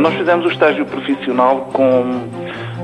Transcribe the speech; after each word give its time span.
Nós 0.00 0.14
fizemos 0.14 0.46
o 0.46 0.48
estágio 0.48 0.86
profissional 0.86 1.68
com 1.74 2.22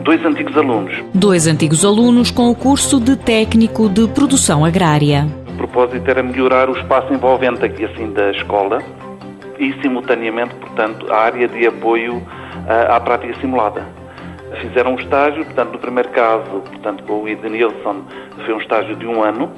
dois 0.05 0.23
antigos 0.23 0.55
alunos. 0.55 0.93
Dois 1.15 1.46
antigos 1.46 1.83
alunos 1.83 2.31
com 2.31 2.51
o 2.51 2.55
curso 2.55 3.01
de 3.01 3.17
técnico 3.17 3.89
de 3.89 4.07
produção 4.07 4.67
agrária. 4.67 5.27
O 5.49 5.57
propósito 5.57 6.11
era 6.11 6.23
melhorar 6.23 6.68
o 6.68 6.77
espaço 6.77 7.14
envolvente 7.14 7.64
aqui 7.64 7.87
assim 7.87 8.13
da 8.13 8.32
escola 8.32 8.82
e 9.59 9.73
simultaneamente, 9.81 10.55
portanto, 10.57 11.11
a 11.11 11.17
área 11.17 11.49
de 11.49 11.67
apoio 11.67 12.23
à 12.68 13.00
prática 13.00 13.35
simulada. 13.41 13.87
Fizeram 14.61 14.93
um 14.93 14.97
estágio, 14.97 15.45
portanto, 15.45 15.73
no 15.73 15.79
primeiro 15.79 16.09
caso, 16.11 16.51
portanto, 16.51 17.03
com 17.05 17.23
o 17.23 17.29
Edenilson, 17.29 18.03
foi 18.45 18.55
um 18.55 18.59
estágio 18.59 18.95
de 18.96 19.07
um 19.07 19.23
ano, 19.23 19.51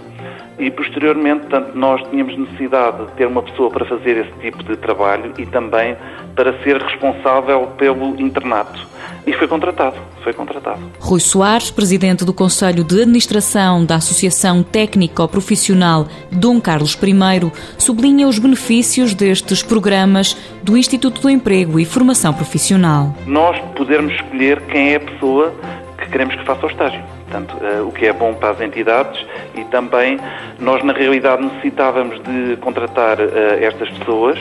e 0.59 0.70
posteriormente, 0.70 1.41
portanto, 1.41 1.74
nós 1.74 2.02
tínhamos 2.09 2.37
necessidade 2.37 3.06
de 3.06 3.12
ter 3.12 3.27
uma 3.27 3.43
pessoa 3.43 3.70
para 3.70 3.84
fazer 3.84 4.16
esse 4.16 4.32
tipo 4.41 4.62
de 4.65 4.77
trabalho 4.77 5.32
e 5.38 5.46
também 5.46 5.96
para 6.34 6.52
ser 6.62 6.82
responsável 6.82 7.66
pelo 7.79 8.20
internato. 8.20 8.87
E 9.26 9.32
foi 9.34 9.46
contratado, 9.46 9.96
foi 10.22 10.32
contratado. 10.32 10.80
Rui 10.98 11.20
Soares, 11.20 11.70
presidente 11.70 12.24
do 12.24 12.32
Conselho 12.32 12.82
de 12.82 13.02
Administração 13.02 13.84
da 13.84 13.96
Associação 13.96 14.62
Técnico-Profissional 14.62 16.06
Dom 16.30 16.60
Carlos 16.60 16.94
I, 16.94 17.52
sublinha 17.76 18.26
os 18.26 18.38
benefícios 18.38 19.14
destes 19.14 19.62
programas 19.62 20.36
do 20.62 20.76
Instituto 20.76 21.20
do 21.20 21.30
Emprego 21.30 21.78
e 21.78 21.84
Formação 21.84 22.32
Profissional. 22.32 23.14
Nós 23.26 23.58
podermos 23.76 24.14
escolher 24.14 24.60
quem 24.62 24.92
é 24.92 24.96
a 24.96 25.00
pessoa 25.00 25.52
que 25.98 26.09
queremos 26.09 26.34
que 26.34 26.45
faça 26.45 26.66
o 26.66 26.70
estágio. 26.70 27.02
Portanto, 27.28 27.56
uh, 27.56 27.86
o 27.86 27.92
que 27.92 28.06
é 28.06 28.12
bom 28.12 28.32
para 28.32 28.50
as 28.50 28.60
entidades 28.60 29.24
e 29.54 29.64
também 29.64 30.18
nós, 30.59 30.82
na 30.82 30.92
realidade, 30.92 31.45
necessitávamos 31.45 32.18
de 32.22 32.56
contratar 32.56 33.20
uh, 33.20 33.30
estas 33.60 33.90
pessoas 33.90 34.38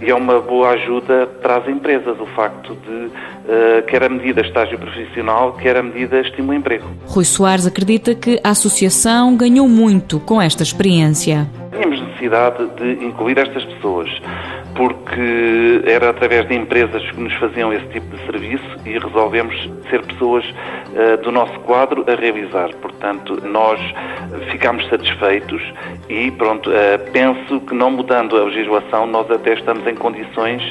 e 0.00 0.10
é 0.10 0.14
uma 0.14 0.40
boa 0.40 0.70
ajuda 0.70 1.26
para 1.42 1.58
as 1.58 1.68
empresas 1.68 2.18
o 2.18 2.26
facto 2.26 2.74
de, 2.74 2.90
uh, 2.90 3.82
quer 3.86 4.02
a 4.02 4.08
medida 4.08 4.40
estágio 4.40 4.78
profissional, 4.78 5.52
quer 5.54 5.76
a 5.76 5.82
medida 5.82 6.20
estímulo 6.20 6.54
emprego. 6.54 6.86
Rui 7.06 7.24
Soares 7.24 7.66
acredita 7.66 8.14
que 8.14 8.40
a 8.42 8.50
associação 8.50 9.36
ganhou 9.36 9.68
muito 9.68 10.20
com 10.20 10.40
esta 10.40 10.62
experiência. 10.62 11.46
Tínhamos 11.70 12.00
necessidade 12.00 12.66
de 12.76 13.04
incluir 13.04 13.38
estas 13.38 13.64
pessoas 13.64 14.10
porque 14.74 15.82
era 15.84 16.10
através 16.10 16.48
de 16.48 16.54
empresas 16.54 17.02
que 17.10 17.20
nos 17.20 17.32
faziam 17.34 17.72
esse 17.72 17.86
tipo 17.88 18.16
de 18.16 18.24
serviço 18.24 18.76
e 18.86 18.98
resolvemos 18.98 19.54
ser 19.90 20.02
pessoas 20.02 20.44
do 21.22 21.30
nosso 21.30 21.58
quadro 21.60 22.04
a 22.10 22.14
realizar. 22.14 22.74
Portanto, 22.76 23.40
nós 23.46 23.78
ficámos 24.50 24.86
satisfeitos 24.88 25.62
e, 26.08 26.30
pronto, 26.32 26.70
uh, 26.70 27.10
penso 27.12 27.60
que 27.60 27.74
não 27.74 27.90
mudando 27.90 28.36
a 28.36 28.44
legislação, 28.44 29.06
nós 29.06 29.30
até 29.30 29.54
estamos 29.54 29.86
em 29.86 29.94
condições 29.94 30.62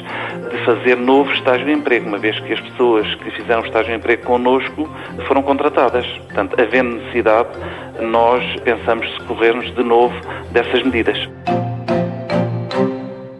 de 0.50 0.64
fazer 0.64 0.96
novo 0.96 1.30
estágio 1.32 1.66
de 1.66 1.72
emprego, 1.72 2.06
uma 2.08 2.18
vez 2.18 2.38
que 2.40 2.52
as 2.52 2.60
pessoas 2.60 3.14
que 3.16 3.30
fizeram 3.30 3.64
estágio 3.64 3.92
de 3.92 3.98
emprego 3.98 4.22
connosco 4.24 4.88
foram 5.26 5.42
contratadas. 5.42 6.06
Portanto, 6.06 6.60
havendo 6.60 6.96
necessidade, 6.96 7.48
nós 8.00 8.42
pensamos 8.62 9.08
socorrer-nos 9.16 9.74
de 9.74 9.82
novo 9.82 10.14
dessas 10.52 10.82
medidas. 10.82 11.18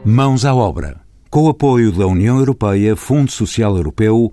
Mãos 0.04 0.44
à 0.44 0.54
obra. 0.54 1.00
Com 1.30 1.44
o 1.44 1.48
apoio 1.48 1.92
da 1.92 2.08
União 2.08 2.38
Europeia, 2.38 2.96
Fundo 2.96 3.30
Social 3.30 3.76
Europeu, 3.76 4.32